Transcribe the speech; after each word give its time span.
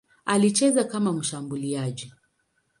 Alicheza 0.25 0.83
kama 0.83 1.13
mshambuliaji. 1.13 2.13